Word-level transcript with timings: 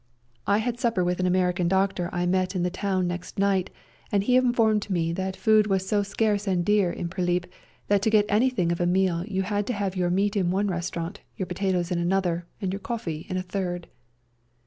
I 0.47 0.57
had 0.57 0.79
supper 0.79 1.03
with 1.03 1.19
an 1.19 1.27
REJOINING 1.27 1.29
THE 1.33 1.37
SERBIANS 1.49 1.57
11 1.61 1.67
American 1.67 1.67
doctor 1.67 2.09
I 2.11 2.25
met 2.25 2.55
in 2.55 2.63
the 2.63 2.71
town 2.71 3.05
next 3.05 3.37
night, 3.37 3.69
and 4.11 4.23
he 4.23 4.35
informed 4.35 4.89
me 4.89 5.13
that 5.13 5.35
food 5.35 5.67
was 5.67 5.87
so 5.87 6.01
scarce 6.01 6.47
and 6.47 6.65
dear 6.65 6.91
in 6.91 7.07
Prihp 7.07 7.45
that 7.87 8.01
to 8.01 8.09
get 8.09 8.25
anything 8.27 8.71
of 8.71 8.81
a 8.81 8.87
meal 8.87 9.23
you 9.27 9.43
had 9.43 9.67
to 9.67 9.73
have 9.73 9.95
your 9.95 10.09
meat 10.09 10.35
in 10.35 10.49
one 10.49 10.65
restaurant, 10.69 11.19
your 11.37 11.45
pota 11.45 11.73
toes 11.73 11.91
in 11.91 11.99
another, 11.99 12.47
and 12.59 12.73
your 12.73 12.79
coffee 12.79 13.27
in 13.29 13.37
a 13.37 13.43
third 13.43 13.89